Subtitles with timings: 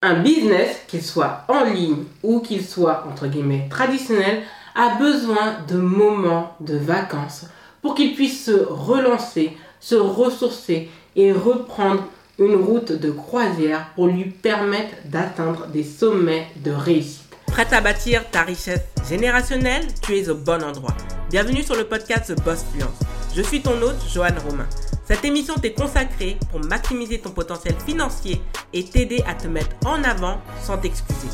[0.00, 4.44] Un business, qu'il soit en ligne ou qu'il soit entre guillemets traditionnel,
[4.76, 7.46] a besoin de moments de vacances
[7.82, 12.04] pour qu'il puisse se relancer, se ressourcer et reprendre
[12.38, 17.24] une route de croisière pour lui permettre d'atteindre des sommets de réussite.
[17.48, 19.88] Prête à bâtir ta richesse générationnelle?
[20.00, 20.94] Tu es au bon endroit.
[21.28, 23.00] Bienvenue sur le podcast The Boss Fluence.
[23.34, 24.68] Je suis ton hôte, Johan Romain.
[25.08, 28.42] Cette émission t'est consacrée pour maximiser ton potentiel financier
[28.74, 31.28] et t'aider à te mettre en avant sans t'excuser.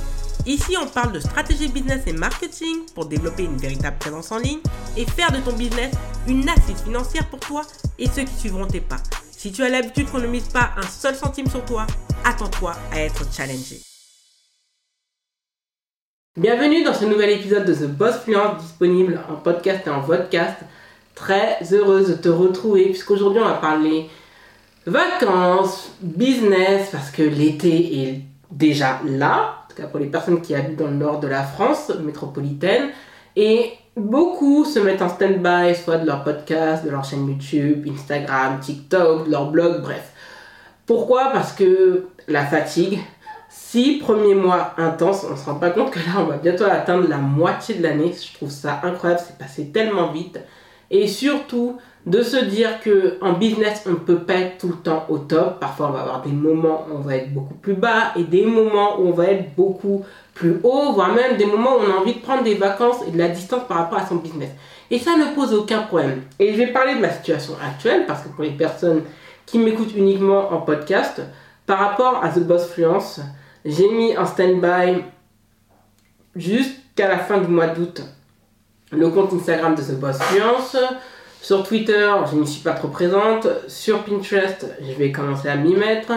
[0.47, 4.61] Ici, on parle de stratégie business et marketing pour développer une véritable présence en ligne
[4.97, 5.93] et faire de ton business
[6.29, 7.63] une assise financière pour toi
[7.99, 8.99] et ceux qui suivront tes pas.
[9.33, 11.85] Si tu as l'habitude qu'on ne mise pas un seul centime sur toi,
[12.25, 13.81] attends-toi à être challengé.
[16.37, 20.59] Bienvenue dans ce nouvel épisode de The Boss Fluence disponible en podcast et en podcast
[21.15, 24.09] très heureuse de te retrouver puisqu'aujourd'hui on va parler
[24.87, 30.55] vacances, business, parce que l'été est déjà là, en tout cas pour les personnes qui
[30.55, 32.91] habitent dans le nord de la France métropolitaine,
[33.37, 38.61] et beaucoup se mettent en stand-by, soit de leur podcast, de leur chaîne YouTube, Instagram,
[38.61, 40.13] TikTok, de leur blog, bref.
[40.87, 41.31] Pourquoi?
[41.33, 43.01] Parce que la fatigue,
[43.49, 47.09] six premiers mois intenses, on se rend pas compte que là on va bientôt atteindre
[47.09, 50.39] la moitié de l'année, je trouve ça incroyable, c'est passé tellement vite
[50.91, 54.77] et surtout de se dire que en business on ne peut pas être tout le
[54.77, 55.59] temps au top.
[55.59, 58.45] Parfois on va avoir des moments où on va être beaucoup plus bas et des
[58.45, 60.05] moments où on va être beaucoup
[60.35, 63.11] plus haut, voire même des moments où on a envie de prendre des vacances et
[63.11, 64.51] de la distance par rapport à son business.
[64.91, 66.23] Et ça ne pose aucun problème.
[66.39, 69.03] Et je vais parler de ma situation actuelle parce que pour les personnes
[69.47, 71.23] qui m'écoutent uniquement en podcast,
[71.67, 73.21] par rapport à The Boss Fluence,
[73.65, 75.05] j'ai mis en stand-by
[76.37, 78.03] jusqu'à la fin du mois d'août
[78.93, 80.77] le compte Instagram de The Boss Fluence.
[81.41, 83.47] Sur Twitter, je n'y suis pas trop présente.
[83.69, 86.13] Sur Pinterest, je vais commencer à m'y mettre.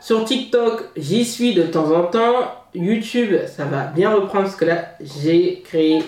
[0.00, 2.50] Sur TikTok, j'y suis de temps en temps.
[2.74, 6.02] YouTube, ça va bien reprendre parce que là, j'ai créé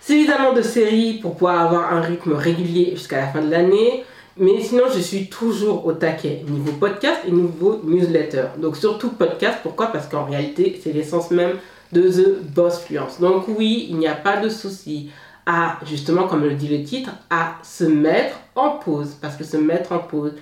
[0.00, 4.04] suffisamment de séries pour pouvoir avoir un rythme régulier jusqu'à la fin de l'année.
[4.36, 8.44] Mais sinon, je suis toujours au taquet niveau podcast et niveau newsletter.
[8.58, 9.86] Donc surtout podcast, pourquoi?
[9.86, 11.56] Parce qu'en réalité, c'est l'essence même
[11.92, 13.20] de The Boss Fluence.
[13.20, 15.10] Donc oui, il n'y a pas de souci
[15.46, 19.16] à, justement, comme le dit le titre, à se mettre en pause.
[19.20, 20.32] Parce que se mettre en pause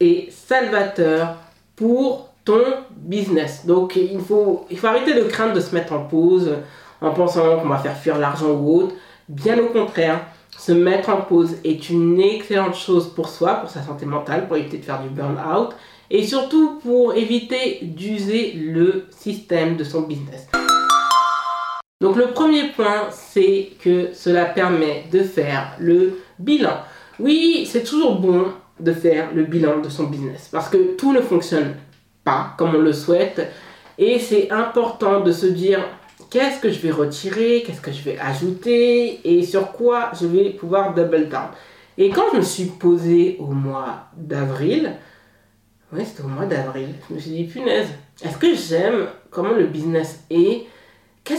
[0.00, 1.36] est salvateur
[1.74, 3.66] pour ton business.
[3.66, 6.50] Donc il faut, il faut arrêter de craindre de se mettre en pause
[7.00, 8.94] en pensant qu'on va faire fuir l'argent ou autre.
[9.28, 10.20] Bien au contraire,
[10.56, 14.56] se mettre en pause est une excellente chose pour soi, pour sa santé mentale, pour
[14.56, 15.74] éviter de faire du burn-out
[16.10, 20.46] et surtout pour éviter d'user le système de son business.
[22.02, 26.76] Donc le premier point, c'est que cela permet de faire le bilan.
[27.18, 31.22] Oui, c'est toujours bon de faire le bilan de son business parce que tout ne
[31.22, 31.74] fonctionne
[32.22, 33.50] pas comme on le souhaite
[33.96, 35.82] et c'est important de se dire
[36.28, 40.50] qu'est-ce que je vais retirer, qu'est-ce que je vais ajouter et sur quoi je vais
[40.50, 41.48] pouvoir double down.
[41.96, 44.92] Et quand je me suis posé au mois d'avril,
[45.94, 47.88] oui, c'était au mois d'avril, je me suis dit punaise,
[48.22, 50.66] est-ce que j'aime comment le business est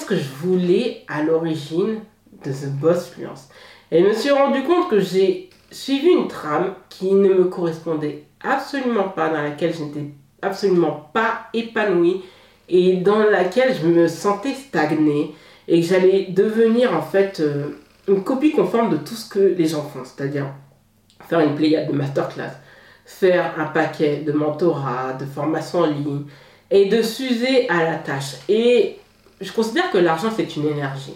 [0.07, 1.99] que je voulais à l'origine
[2.43, 3.49] de The Boss Fluence
[3.91, 8.23] Et je me suis rendu compte que j'ai suivi une trame qui ne me correspondait
[8.41, 10.05] absolument pas, dans laquelle je n'étais
[10.41, 12.21] absolument pas épanouie
[12.69, 15.33] et dans laquelle je me sentais stagnée
[15.67, 19.65] et que j'allais devenir en fait euh, une copie conforme de tout ce que les
[19.65, 20.47] gens font, c'est-à-dire
[21.27, 22.51] faire une pléiade de masterclass,
[23.05, 26.23] faire un paquet de mentorat, de formation en ligne
[26.69, 28.35] et de s'user à la tâche.
[28.47, 28.99] Et
[29.41, 31.15] je considère que l'argent, c'est une énergie.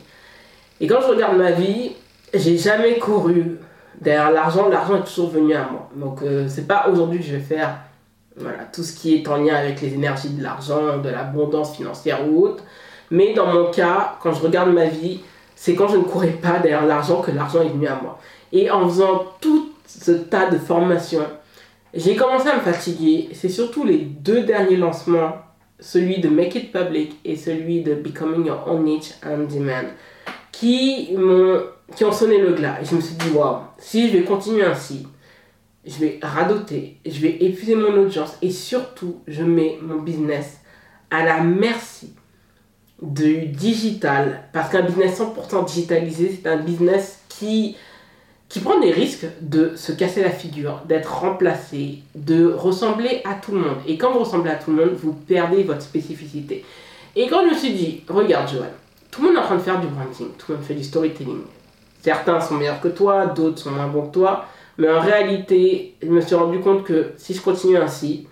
[0.79, 1.93] Et quand je regarde ma vie,
[2.33, 3.57] j'ai jamais couru
[3.99, 4.69] derrière l'argent.
[4.69, 5.89] L'argent est toujours venu à moi.
[5.95, 7.77] Donc, euh, c'est pas aujourd'hui que je vais faire
[8.71, 12.45] tout ce qui est en lien avec les énergies de l'argent, de l'abondance financière ou
[12.45, 12.63] autre.
[13.09, 15.21] Mais dans mon cas, quand je regarde ma vie,
[15.55, 18.19] c'est quand je ne courais pas derrière l'argent que l'argent est venu à moi.
[18.53, 21.27] Et en faisant tout ce tas de formations,
[21.93, 23.29] j'ai commencé à me fatiguer.
[23.33, 25.33] C'est surtout les deux derniers lancements
[25.81, 29.89] celui de Make It Public et celui de Becoming Your Own Niche on Demand,
[30.51, 31.63] qui, m'ont,
[31.95, 32.77] qui ont sonné le glas.
[32.81, 35.07] Et je me suis dit, waouh, si je vais continuer ainsi,
[35.83, 40.59] je vais radoter, je vais épuiser mon audience et surtout, je mets mon business
[41.09, 42.13] à la merci
[43.01, 44.43] du digital.
[44.53, 47.75] Parce qu'un business 100% digitalisé, c'est un business qui
[48.51, 53.53] qui prend des risques de se casser la figure, d'être remplacé, de ressembler à tout
[53.53, 53.77] le monde.
[53.87, 56.65] Et quand vous ressemblez à tout le monde, vous perdez votre spécificité.
[57.15, 58.73] Et quand je me suis dit, regarde Joël,
[59.09, 60.83] tout le monde est en train de faire du branding, tout le monde fait du
[60.83, 61.43] storytelling.
[62.01, 64.45] Certains sont meilleurs que toi, d'autres sont moins bons que toi.
[64.77, 68.27] Mais en réalité, je me suis rendu compte que si je continue ainsi,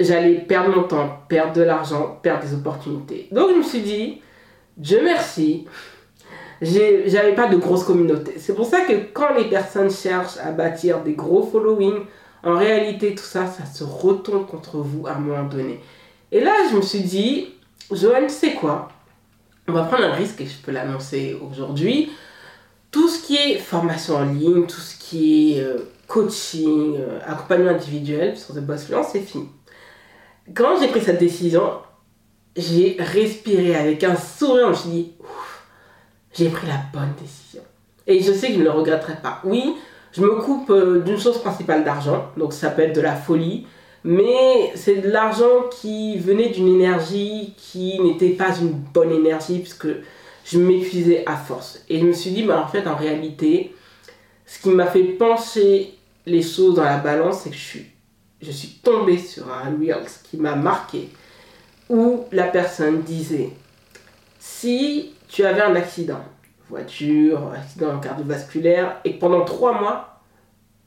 [0.00, 3.28] j'allais perdre mon temps, perdre de l'argent, perdre des opportunités.
[3.30, 4.20] Donc je me suis dit,
[4.76, 5.64] Dieu merci,
[6.62, 8.34] j'avais pas de grosse communauté.
[8.38, 12.04] C'est pour ça que quand les personnes cherchent à bâtir des gros followings,
[12.42, 15.80] en réalité tout ça, ça se retourne contre vous à un moment donné.
[16.32, 17.48] Et là, je me suis dit,
[17.90, 18.88] Joanne, tu sais quoi?
[19.68, 22.10] On va prendre un risque et je peux l'annoncer aujourd'hui.
[22.90, 27.70] Tout ce qui est formation en ligne, tout ce qui est euh, coaching, euh, accompagnement
[27.70, 29.48] individuel sur The Boss Fluence, c'est fini.
[30.54, 31.80] Quand j'ai pris cette décision,
[32.56, 34.66] j'ai respiré avec un sourire.
[34.66, 35.12] Je me suis dit,
[36.36, 37.62] j'ai pris la bonne décision.
[38.06, 39.40] Et je sais que je ne le regretterai pas.
[39.44, 39.74] Oui,
[40.12, 43.66] je me coupe euh, d'une chose principale d'argent, donc ça peut être de la folie,
[44.04, 49.88] mais c'est de l'argent qui venait d'une énergie qui n'était pas une bonne énergie, puisque
[50.44, 51.82] je m'épuisais à force.
[51.88, 53.74] Et je me suis dit, bah, en fait, en réalité,
[54.46, 55.94] ce qui m'a fait pencher
[56.24, 57.86] les choses dans la balance, c'est que je suis,
[58.40, 61.08] je suis tombée sur un Reels qui m'a marqué,
[61.88, 63.50] où la personne disait,
[64.38, 66.24] si tu avais un accident,
[66.68, 70.20] voiture, accident cardiovasculaire, et pendant trois mois,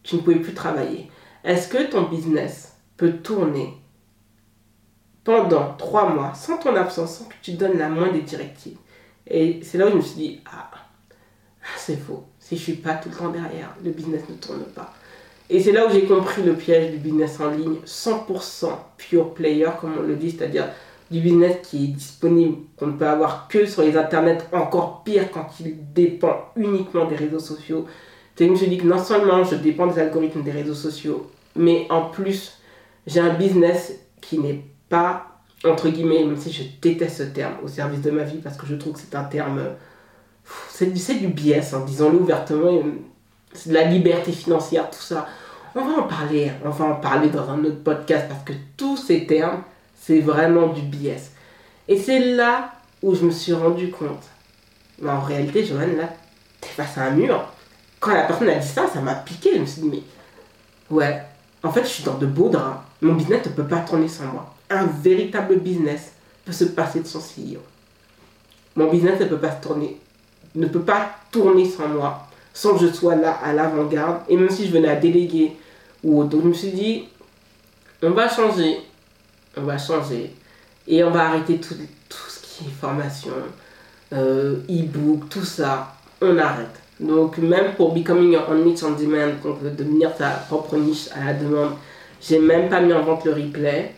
[0.03, 1.09] tu ne pouvais plus travailler,
[1.43, 3.73] est-ce que ton business peut tourner
[5.23, 8.77] pendant trois mois sans ton absence, sans que tu donnes la moindre des directives?
[9.27, 10.71] Et c'est là où je me suis dit, ah,
[11.77, 12.25] c'est faux.
[12.39, 14.93] Si je suis pas tout le temps derrière, le business ne tourne pas.
[15.49, 19.69] Et c'est là où j'ai compris le piège du business en ligne 100% pure player,
[19.79, 20.65] comme on le dit, c'est-à-dire
[21.11, 25.31] du business qui est disponible, qu'on ne peut avoir que sur les internets, encore pire
[25.31, 27.85] quand il dépend uniquement des réseaux sociaux.
[28.37, 32.59] Je dis que non seulement je dépends des algorithmes des réseaux sociaux, mais en plus,
[33.05, 37.67] j'ai un business qui n'est pas, entre guillemets, même si je déteste ce terme, au
[37.67, 39.61] service de ma vie, parce que je trouve que c'est un terme.
[40.69, 42.81] C'est du biais, hein, disons-le ouvertement.
[43.53, 45.27] C'est de la liberté financière, tout ça.
[45.75, 48.95] On va en parler, on va en parler dans un autre podcast, parce que tous
[48.95, 49.63] ces termes,
[50.09, 51.21] c'est vraiment du biais.
[51.87, 52.71] Et c'est là
[53.03, 54.23] où je me suis rendu compte.
[54.99, 56.09] Mais en réalité, Joanne, là,
[56.59, 57.47] t'es face à un mur.
[57.99, 59.51] Quand la personne a dit ça, ça m'a piqué.
[59.53, 60.01] Je me suis dit, mais
[60.89, 61.21] ouais,
[61.61, 62.79] en fait, je suis dans de beaux draps.
[63.03, 64.51] Mon business ne peut pas tourner sans moi.
[64.71, 66.13] Un véritable business
[66.43, 67.61] peut se passer de son CEO.
[68.75, 69.99] Mon business ne peut pas tourner,
[70.55, 74.21] ne peut pas tourner sans moi, sans que je sois là à l'avant-garde.
[74.27, 75.55] Et même si je venais à déléguer
[76.03, 76.35] ou autre.
[76.41, 77.09] Je me suis dit,
[78.01, 78.88] on va changer
[79.57, 80.33] on va changer.
[80.87, 81.75] Et on va arrêter tout,
[82.27, 83.31] ce qui est formation,
[84.13, 85.95] euh, e-book, tout ça.
[86.21, 86.79] On arrête.
[86.99, 91.07] Donc même pour Becoming Your Own Niche on Demand, on veut devenir sa propre niche
[91.15, 91.71] à la demande,
[92.21, 93.93] j'ai même pas mis en vente le replay.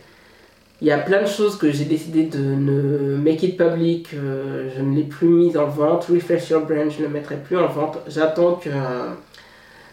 [0.80, 4.68] Il y a plein de choses que j'ai décidé de ne make it public, euh,
[4.76, 6.06] je ne l'ai plus mis en vente.
[6.06, 7.98] Refresh Your Brand, je ne le mettrai plus en vente.
[8.08, 8.68] J'attends que...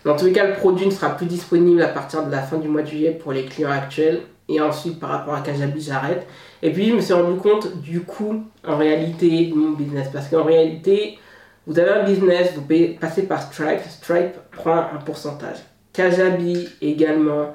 [0.04, 2.58] dans tous les cas, le produit ne sera plus disponible à partir de la fin
[2.58, 4.22] du mois de juillet pour les clients actuels.
[4.50, 6.28] Et ensuite, par rapport à Kajabi, j'arrête.
[6.64, 10.10] Et puis, je me suis rendu compte du coût, en réalité, de mon business.
[10.12, 11.20] Parce qu'en réalité,
[11.68, 12.66] vous avez un business, vous
[13.00, 13.82] passez par Stripe.
[13.88, 15.58] Stripe prend un pourcentage.
[15.94, 17.54] Kajabi également,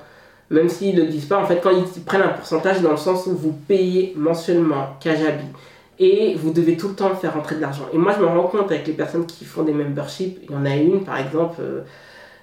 [0.51, 2.97] même s'ils ne le disent pas, en fait, quand ils prennent un pourcentage, dans le
[2.97, 5.47] sens où vous payez mensuellement Kajabi.
[5.99, 7.87] Et vous devez tout le temps faire rentrer de l'argent.
[7.93, 10.39] Et moi, je me rends compte avec les personnes qui font des memberships.
[10.45, 11.57] Il y en a une, par exemple.
[11.61, 11.83] Euh,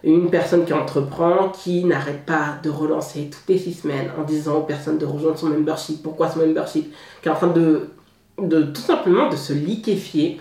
[0.03, 4.57] une personne qui entreprend, qui n'arrête pas de relancer toutes les six semaines en disant
[4.57, 7.89] aux personnes de rejoindre son membership, pourquoi son membership, qui est en train de,
[8.37, 10.39] tout simplement de se liquéfier.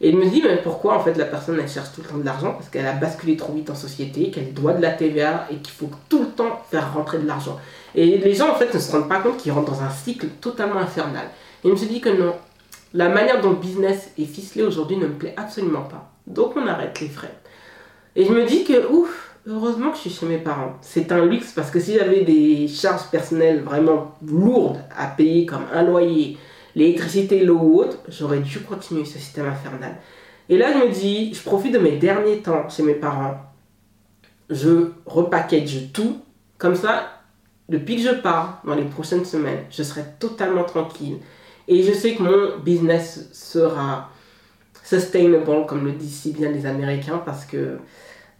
[0.00, 2.18] Et il me dit mais pourquoi en fait la personne elle cherche tout le temps
[2.18, 2.54] de l'argent?
[2.54, 5.74] Parce qu'elle a basculé trop vite en société, qu'elle doit de la TVA et qu'il
[5.74, 7.58] faut tout le temps faire rentrer de l'argent.
[7.94, 10.26] Et les gens en fait ne se rendent pas compte qu'ils rentrent dans un cycle
[10.40, 11.26] totalement infernal.
[11.62, 12.34] Et il me dit que non,
[12.94, 16.10] la manière dont le business est ficelé aujourd'hui ne me plaît absolument pas.
[16.26, 17.41] Donc on arrête les frais.
[18.14, 20.74] Et je me dis que, ouf, heureusement que je suis chez mes parents.
[20.82, 25.64] C'est un luxe parce que si j'avais des charges personnelles vraiment lourdes à payer comme
[25.72, 26.36] un loyer,
[26.74, 29.96] l'électricité, l'eau ou autre, j'aurais dû continuer ce système infernal.
[30.48, 33.36] Et là, je me dis, je profite de mes derniers temps chez mes parents.
[34.50, 36.20] Je repackage tout.
[36.58, 37.22] Comme ça,
[37.68, 41.18] depuis que je pars dans les prochaines semaines, je serai totalement tranquille.
[41.68, 44.10] Et je sais que mon business sera
[44.82, 47.78] sustainable, comme le disent si bien les Américains, parce que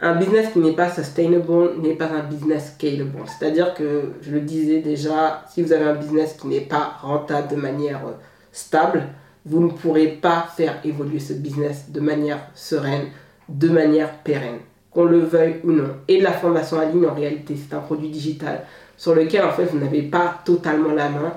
[0.05, 3.23] un business qui n'est pas sustainable n'est pas un business scalable.
[3.27, 7.47] C'est-à-dire que, je le disais déjà, si vous avez un business qui n'est pas rentable
[7.49, 8.13] de manière euh,
[8.51, 9.05] stable,
[9.47, 13.07] vous ne pourrez pas faire évoluer ce business de manière sereine,
[13.49, 14.59] de manière pérenne,
[14.91, 15.97] qu'on le veuille ou non.
[16.09, 18.65] Et la formation en ligne, en réalité, c'est un produit digital
[18.97, 21.33] sur lequel, en fait, vous n'avez pas totalement la main.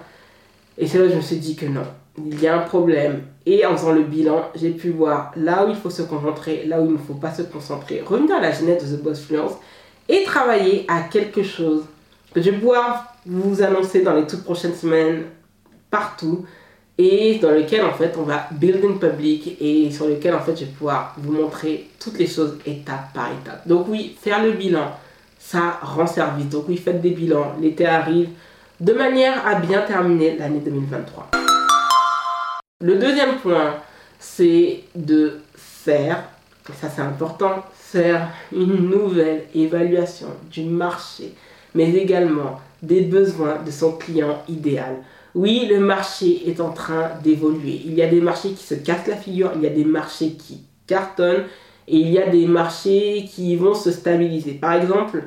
[0.80, 1.86] Et c'est là que je me suis dit que non,
[2.18, 3.24] il y a un problème.
[3.46, 6.82] Et en faisant le bilan, j'ai pu voir là où il faut se concentrer, là
[6.82, 9.54] où il ne faut pas se concentrer, revenir à la genèse de The Boss Fluence
[10.10, 11.84] et travailler à quelque chose
[12.34, 15.24] que je vais pouvoir vous annoncer dans les toutes prochaines semaines
[15.90, 16.46] partout
[16.98, 20.56] et dans lequel en fait on va build in public et sur lequel en fait
[20.56, 23.68] je vais pouvoir vous montrer toutes les choses étape par étape.
[23.68, 24.92] Donc oui, faire le bilan,
[25.40, 26.48] ça rend service.
[26.50, 28.30] Donc oui, faites des bilans, l'été arrive,
[28.80, 31.45] de manière à bien terminer l'année 2023.
[32.82, 33.76] Le deuxième point,
[34.20, 36.26] c'est de faire,
[36.70, 41.36] et ça c'est important, faire une nouvelle évaluation du marché,
[41.74, 44.98] mais également des besoins de son client idéal.
[45.36, 47.82] Oui, le marché est en train d'évoluer.
[47.86, 50.32] Il y a des marchés qui se cassent la figure, il y a des marchés
[50.32, 51.46] qui cartonnent
[51.88, 54.52] et il y a des marchés qui vont se stabiliser.
[54.52, 55.24] Par exemple,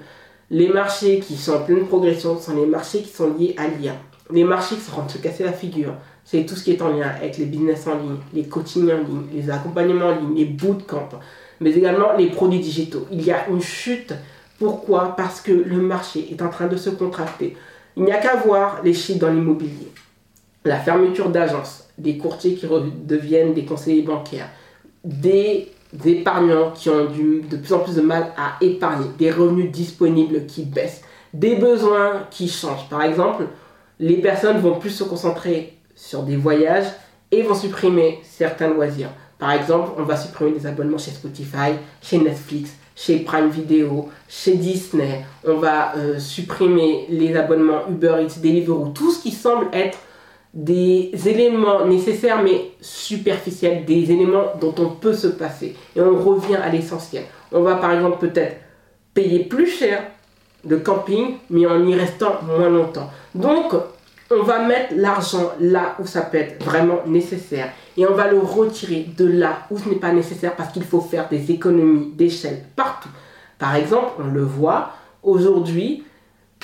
[0.51, 3.95] les marchés qui sont en pleine progression sont les marchés qui sont liés à l'IA.
[4.31, 5.95] Les marchés qui sont en train de se casser la figure,
[6.31, 8.99] c'est tout ce qui est en lien avec les business en ligne, les coachings en
[8.99, 11.09] ligne, les accompagnements en ligne, les bootcamps,
[11.59, 13.07] mais également les produits digitaux.
[13.11, 14.13] Il y a une chute.
[14.59, 15.17] Pourquoi?
[15.17, 17.57] Parce que le marché est en train de se contracter.
[17.97, 19.91] Il n'y a qu'à voir les chiffres dans l'immobilier.
[20.67, 22.67] La fermeture d'agences, des courtiers qui
[23.07, 24.51] deviennent des conseillers bancaires,
[25.05, 25.73] des
[26.05, 30.65] épargnants qui ont de plus en plus de mal à épargner, des revenus disponibles qui
[30.65, 31.01] baissent,
[31.33, 32.87] des besoins qui changent.
[32.91, 33.47] Par exemple,
[33.99, 36.87] les personnes vont plus se concentrer sur des voyages
[37.33, 39.11] et vont supprimer certains loisirs.
[39.39, 44.55] Par exemple, on va supprimer des abonnements chez Spotify, chez Netflix, chez Prime Video, chez
[44.55, 45.25] Disney.
[45.47, 49.99] On va euh, supprimer les abonnements Uber Eats, Deliveroo, tout ce qui semble être
[50.55, 55.77] des éléments nécessaires mais superficiels, des éléments dont on peut se passer.
[55.95, 57.25] Et on revient à l'essentiel.
[57.53, 58.57] On va par exemple peut-être
[59.15, 60.03] payer plus cher
[60.65, 63.11] de camping mais en y restant moins longtemps.
[63.35, 63.75] Donc
[64.31, 68.39] on va mettre l'argent là où ça peut être vraiment nécessaire et on va le
[68.39, 72.65] retirer de là où ce n'est pas nécessaire parce qu'il faut faire des économies d'échelle
[72.77, 73.09] partout.
[73.59, 74.93] Par exemple, on le voit
[75.23, 76.05] aujourd'hui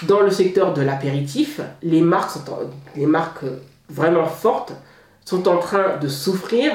[0.07, 2.39] dans le secteur de l'apéritif, les marques,
[2.97, 3.45] les marques
[3.89, 4.73] vraiment fortes
[5.25, 6.73] sont en train de souffrir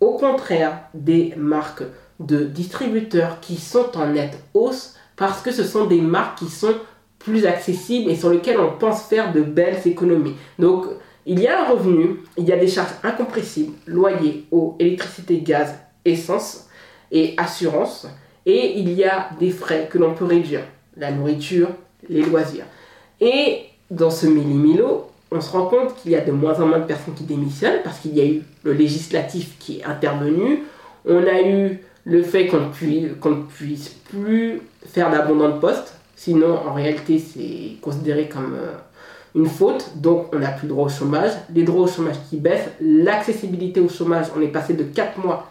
[0.00, 1.84] au contraire des marques
[2.18, 6.74] de distributeurs qui sont en nette hausse parce que ce sont des marques qui sont
[7.24, 10.34] plus accessible et sur lequel on pense faire de belles économies.
[10.58, 10.86] Donc,
[11.24, 15.74] il y a un revenu, il y a des charges incompressibles, loyer, eau, électricité, gaz,
[16.04, 16.68] essence
[17.10, 18.08] et assurance.
[18.44, 20.62] Et il y a des frais que l'on peut réduire,
[20.96, 21.68] la nourriture,
[22.08, 22.64] les loisirs.
[23.20, 26.80] Et dans ce millimilo, on se rend compte qu'il y a de moins en moins
[26.80, 30.64] de personnes qui démissionnent parce qu'il y a eu le législatif qui est intervenu.
[31.06, 35.91] On a eu le fait qu'on ne puisse plus faire d'abondant de postes
[36.24, 38.74] Sinon, en réalité, c'est considéré comme euh,
[39.34, 39.96] une faute.
[39.96, 41.32] Donc, on n'a plus droit au chômage.
[41.52, 42.68] Les droits au chômage qui baissent.
[42.80, 45.48] L'accessibilité au chômage, on est passé de 4 mois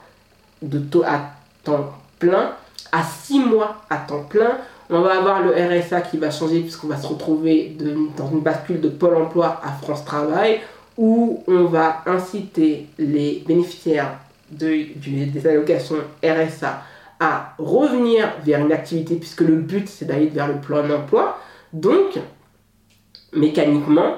[0.62, 1.34] de taux à
[1.66, 2.54] temps plein
[2.94, 4.60] à 6 mois à temps plein.
[4.90, 7.76] On va avoir le RSA qui va changer puisqu'on va se retrouver
[8.16, 10.62] dans une bascule de Pôle emploi à France Travail
[10.98, 16.84] où on va inciter les bénéficiaires de, des allocations RSA
[17.22, 21.38] à revenir vers une activité puisque le but c'est d'aller vers le plan d'emploi.
[21.72, 22.18] Donc,
[23.32, 24.16] mécaniquement,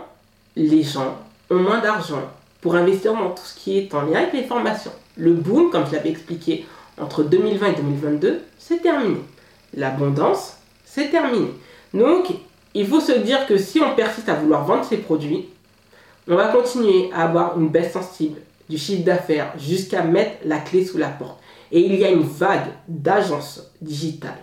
[0.55, 1.17] les gens
[1.51, 2.21] ont moins d'argent
[2.61, 4.93] pour investir dans tout ce qui est en lien avec les formations.
[5.17, 6.65] Le boom, comme je l'avais expliqué,
[6.99, 9.19] entre 2020 et 2022, c'est terminé.
[9.75, 11.49] L'abondance, c'est terminé.
[11.93, 12.27] Donc,
[12.73, 15.49] il faut se dire que si on persiste à vouloir vendre ces produits,
[16.29, 20.85] on va continuer à avoir une baisse sensible du chiffre d'affaires jusqu'à mettre la clé
[20.85, 21.42] sous la porte.
[21.73, 24.37] Et il y a une vague d'agences digitales,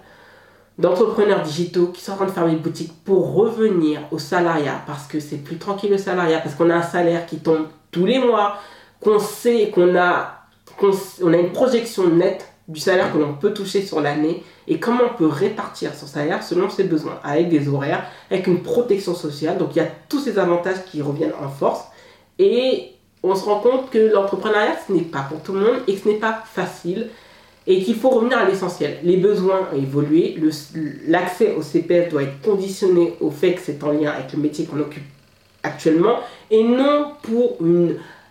[0.79, 5.21] d'entrepreneurs digitaux qui sont en train de fermer boutique pour revenir au salariat parce que
[5.21, 8.57] c'est plus tranquille le salariat, parce qu'on a un salaire qui tombe tous les mois,
[9.01, 10.43] qu'on sait qu'on a,
[10.83, 15.17] a une projection nette du salaire que l'on peut toucher sur l'année et comment on
[15.17, 19.57] peut répartir son salaire selon ses besoins, avec des horaires, avec une protection sociale.
[19.57, 21.85] Donc il y a tous ces avantages qui reviennent en force.
[22.41, 25.95] Et on se rend compte que l'entrepreneuriat, ce n'est pas pour tout le monde et
[25.95, 27.09] que ce n'est pas facile
[27.67, 28.99] et qu'il faut revenir à l'essentiel.
[29.03, 30.37] Les besoins ont évolué,
[31.07, 34.65] l'accès au CPF doit être conditionné au fait que c'est en lien avec le métier
[34.65, 35.05] qu'on occupe
[35.63, 37.59] actuellement et non pour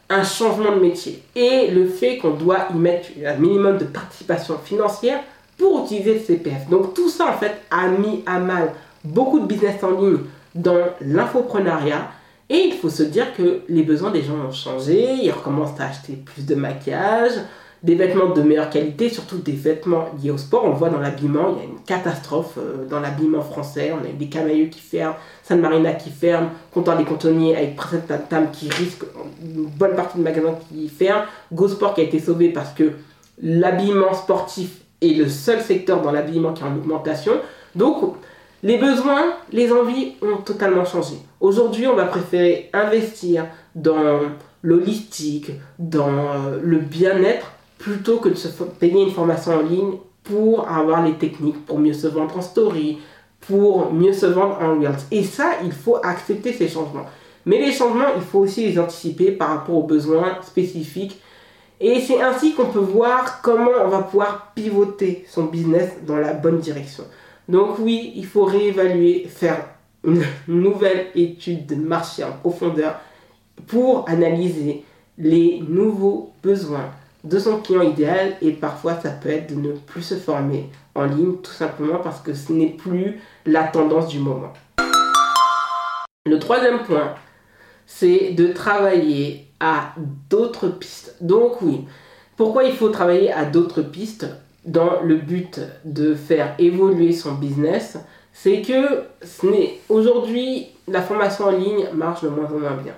[0.09, 1.21] un changement de métier.
[1.35, 5.19] Et le fait qu'on doit y mettre un minimum de participation financière
[5.57, 6.67] pour utiliser le CPF.
[6.69, 10.17] Donc tout ça en fait a mis à mal beaucoup de business en ligne
[10.55, 12.09] dans l'infoprenariat
[12.49, 15.85] et il faut se dire que les besoins des gens ont changé, ils recommencent à
[15.85, 17.33] acheter plus de maquillage,
[17.83, 20.65] des vêtements de meilleure qualité, surtout des vêtements liés au sport.
[20.65, 23.93] On le voit dans l'habillement, il y a une catastrophe euh, dans l'habillement français.
[23.93, 28.03] On a des camailleux qui ferment, San Marina qui ferme, Comptoir des Contonniers avec Princesse
[28.29, 29.03] Tam qui risque
[29.41, 32.91] une bonne partie de magasins qui ferment, Go Sport qui a été sauvé parce que
[33.41, 37.33] l'habillement sportif est le seul secteur dans l'habillement qui est en augmentation.
[37.75, 38.15] Donc,
[38.61, 41.15] Les besoins, les envies ont totalement changé.
[41.39, 44.19] Aujourd'hui, on va préférer investir dans
[44.63, 48.49] l'holistique, dans euh, le bien-être, plutôt que de se
[48.79, 52.99] payer une formation en ligne pour avoir les techniques, pour mieux se vendre en story,
[53.39, 54.99] pour mieux se vendre en Reels.
[55.11, 57.05] Et ça, il faut accepter ces changements.
[57.45, 61.21] Mais les changements, il faut aussi les anticiper par rapport aux besoins spécifiques.
[61.79, 66.33] Et c'est ainsi qu'on peut voir comment on va pouvoir pivoter son business dans la
[66.33, 67.05] bonne direction.
[67.49, 69.65] Donc oui, il faut réévaluer, faire
[70.03, 72.99] une nouvelle étude de marché en profondeur
[73.65, 74.85] pour analyser
[75.17, 76.91] les nouveaux besoins
[77.23, 81.05] de son client idéal et parfois ça peut être de ne plus se former en
[81.05, 84.53] ligne tout simplement parce que ce n'est plus la tendance du moment.
[86.27, 87.15] Le troisième point,
[87.87, 89.95] c'est de travailler à
[90.29, 91.15] d'autres pistes.
[91.19, 91.87] Donc oui,
[92.37, 94.27] pourquoi il faut travailler à d'autres pistes?
[94.69, 97.97] Dans le but de faire évoluer son business
[98.31, 102.95] C'est que ce n'est aujourd'hui la formation en ligne marche de moins en moins bien.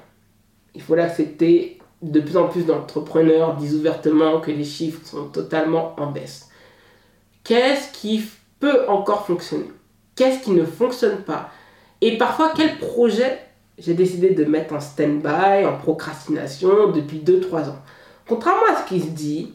[0.75, 1.77] Il faut l'accepter.
[2.01, 6.49] De plus en plus d'entrepreneurs disent ouvertement que les chiffres sont totalement en baisse.
[7.43, 8.23] Qu'est-ce qui
[8.59, 9.71] peut encore fonctionner?
[10.15, 11.51] Qu'est-ce qui ne fonctionne pas?
[12.01, 13.39] Et parfois, quel projet
[13.77, 17.79] j'ai décidé de mettre en stand-by, en procrastination depuis 2-3 ans?
[18.27, 19.53] Contrairement à ce qui se dit,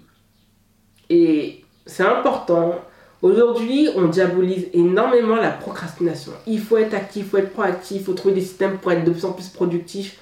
[1.10, 2.74] et c'est important,
[3.22, 6.32] aujourd'hui on diabolise énormément la procrastination.
[6.46, 9.04] Il faut être actif, il faut être proactif, il faut trouver des systèmes pour être
[9.04, 10.18] de plus en plus productif.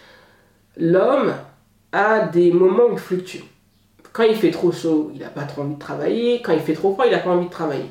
[0.77, 1.33] L'homme
[1.93, 3.43] a des moments où il fluctue.
[4.13, 6.41] Quand il fait trop chaud, il n'a pas trop envie de travailler.
[6.43, 7.87] Quand il fait trop froid, il n'a pas envie de travailler.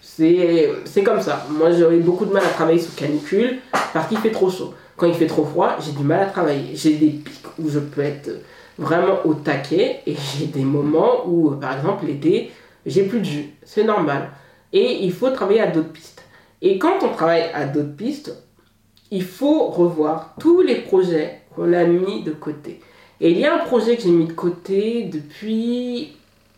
[0.00, 1.46] C'est comme ça.
[1.50, 3.58] Moi, j'aurais beaucoup de mal à travailler sous canicule
[3.92, 4.72] parce qu'il fait trop chaud.
[4.96, 6.74] Quand il fait trop froid, j'ai du mal à travailler.
[6.74, 8.30] J'ai des pics où je peux être
[8.78, 12.50] vraiment au taquet et j'ai des moments où, par exemple, l'été,
[12.86, 13.50] j'ai plus de jus.
[13.64, 14.30] C'est normal.
[14.72, 16.22] Et il faut travailler à d'autres pistes.
[16.60, 18.34] Et quand on travaille à d'autres pistes,
[19.10, 22.80] il faut revoir tous les projets qu'on a mis de côté.
[23.20, 26.16] Et il y a un projet que j'ai mis de côté depuis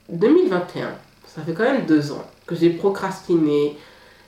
[0.08, 0.94] 2021.
[1.26, 3.76] Ça fait quand même deux ans que j'ai procrastiné,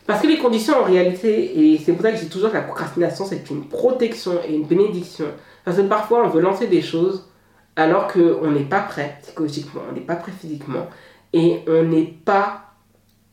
[0.06, 2.62] parce que les conditions en réalité, et c'est pour ça que dis toujours que la
[2.62, 5.26] procrastination c'est une protection et une bénédiction.
[5.64, 7.28] Parce que parfois on veut lancer des choses
[7.74, 10.86] alors qu'on n'est pas prêt psychologiquement, on n'est pas prêt physiquement
[11.32, 12.62] et on n'est pas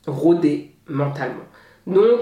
[0.08, 1.46] rodé mentalement.
[1.88, 2.22] Donc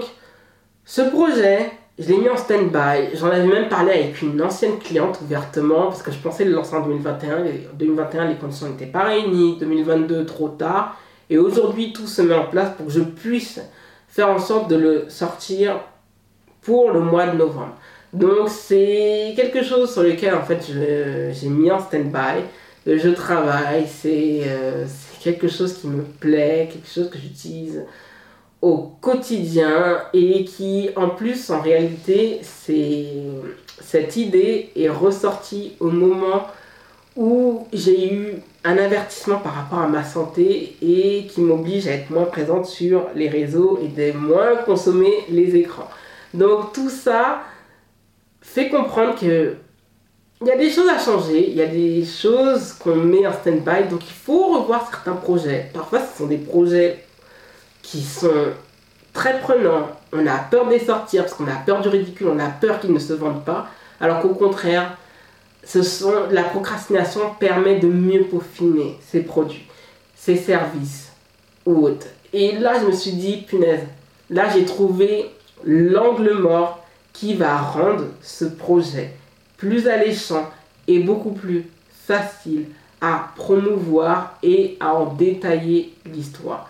[0.84, 3.14] ce projet, je l'ai mis en stand-by.
[3.16, 6.74] J'en avais même parlé avec une ancienne cliente ouvertement parce que je pensais le lancer
[6.74, 7.38] en 2021.
[7.38, 9.58] En 2021, les conditions n'étaient pas réunies.
[9.58, 10.96] 2022, trop tard.
[11.30, 13.60] Et aujourd'hui, tout se met en place pour que je puisse
[14.08, 15.80] faire en sorte de le sortir
[16.62, 17.76] pour le mois de novembre.
[18.12, 22.42] Donc c'est quelque chose sur lequel en fait j'ai mis en stand-by.
[22.86, 27.84] Je travaille, euh, c'est quelque chose qui me plaît, quelque chose que j'utilise
[28.60, 33.06] au quotidien et qui en plus en réalité c'est
[33.80, 36.46] cette idée est ressortie au moment
[37.16, 42.10] où j'ai eu un avertissement par rapport à ma santé et qui m'oblige à être
[42.10, 45.88] moins présente sur les réseaux et de moins consommer les écrans.
[46.32, 47.42] Donc tout ça
[48.40, 49.56] fait comprendre que
[50.42, 53.32] il y a des choses à changer, il y a des choses qu'on met en
[53.32, 55.70] stand-by, donc il faut revoir certains projets.
[55.72, 57.04] Parfois ce sont des projets
[57.82, 58.52] qui sont
[59.12, 62.38] très prenants, on a peur de les sortir parce qu'on a peur du ridicule, on
[62.38, 63.68] a peur qu'ils ne se vendent pas,
[64.00, 64.96] alors qu'au contraire,
[65.64, 69.68] ce sont, la procrastination permet de mieux peaufiner ses produits,
[70.16, 71.12] ses services
[71.66, 72.08] ou autres.
[72.32, 73.84] Et là, je me suis dit, punaise,
[74.28, 75.30] là, j'ai trouvé
[75.64, 79.12] l'angle mort qui va rendre ce projet
[79.62, 80.50] plus alléchant
[80.88, 82.64] et beaucoup plus facile
[83.00, 86.68] à promouvoir et à en détailler l'histoire.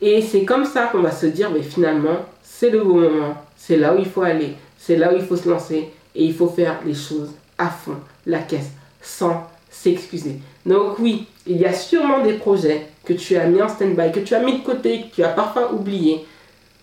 [0.00, 3.76] Et c'est comme ça qu'on va se dire, mais finalement, c'est le bon moment, c'est
[3.76, 6.48] là où il faut aller, c'est là où il faut se lancer et il faut
[6.48, 8.70] faire les choses à fond la caisse
[9.02, 10.36] sans s'excuser.
[10.64, 14.20] Donc oui, il y a sûrement des projets que tu as mis en stand-by, que
[14.20, 16.24] tu as mis de côté, que tu as parfois oublié.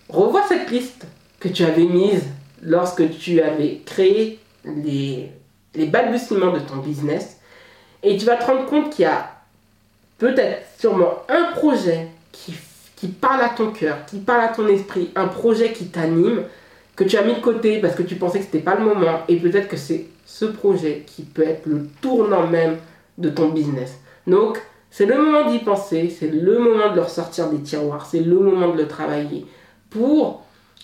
[0.10, 1.08] Revois cette liste
[1.40, 2.26] que tu avais mise
[2.62, 5.32] lorsque tu avais créé les,
[5.75, 7.38] les balbutiements de ton business
[8.03, 9.32] et tu vas te rendre compte qu'il y a
[10.17, 12.55] peut-être sûrement un projet qui,
[12.95, 16.43] qui parle à ton cœur, qui parle à ton esprit, un projet qui t'anime,
[16.95, 18.84] que tu as mis de côté parce que tu pensais que ce n'était pas le
[18.84, 22.77] moment et peut-être que c'est ce projet qui peut être le tournant même
[23.17, 23.99] de ton business.
[24.27, 28.19] Donc, c'est le moment d'y penser, c'est le moment de le ressortir des tiroirs, c'est
[28.19, 29.45] le moment de le travailler
[29.89, 30.43] pour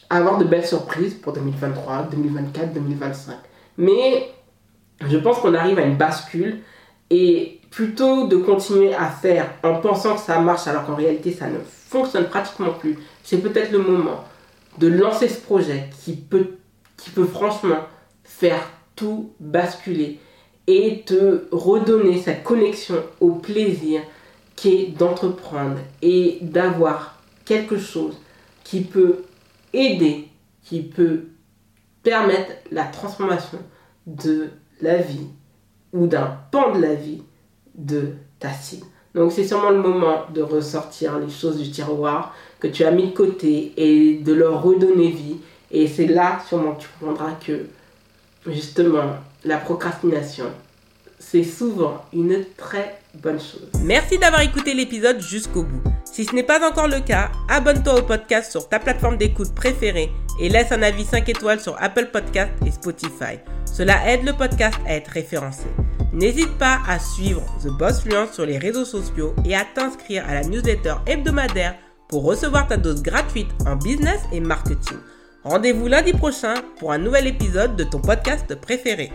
[0.10, 3.36] avoir de belles surprises pour 2023, 2024, 2025.
[3.78, 4.30] Mais
[5.02, 6.60] je pense qu'on arrive à une bascule
[7.10, 11.48] et plutôt de continuer à faire en pensant que ça marche alors qu'en réalité ça
[11.48, 14.24] ne fonctionne pratiquement plus, c'est peut-être le moment
[14.78, 16.58] de lancer ce projet qui peut,
[16.98, 17.80] qui peut franchement
[18.24, 20.20] faire tout basculer
[20.68, 24.02] et te redonner cette connexion au plaisir
[24.56, 28.18] qui est d'entreprendre et d'avoir quelque chose
[28.64, 29.24] qui peut
[29.74, 30.30] aider,
[30.64, 31.26] qui peut
[32.04, 33.60] permettre la transformation
[34.08, 34.50] de
[34.82, 35.28] la vie
[35.94, 37.22] ou d'un pan de la vie
[37.76, 38.86] de ta cible.
[39.14, 43.08] Donc c'est sûrement le moment de ressortir les choses du tiroir que tu as mis
[43.08, 45.38] de côté et de leur redonner vie.
[45.72, 47.66] Et c'est là sûrement que tu comprendras que
[48.48, 50.46] justement la procrastination,
[51.32, 53.70] c'est souvent une très bonne chose.
[53.82, 55.82] Merci d'avoir écouté l'épisode jusqu'au bout.
[56.06, 60.12] Si ce n'est pas encore le cas, abonne-toi au podcast sur ta plateforme d'écoute préférée
[60.40, 63.40] et laisse un avis 5 étoiles sur Apple Podcast et Spotify.
[63.66, 65.66] Cela aide le podcast à être référencé.
[66.14, 70.36] N'hésite pas à suivre The Boss Fluence sur les réseaux sociaux et à t'inscrire à
[70.36, 71.76] la newsletter hebdomadaire
[72.08, 74.98] pour recevoir ta dose gratuite en business et marketing.
[75.44, 79.12] Rendez-vous lundi prochain pour un nouvel épisode de ton podcast préféré.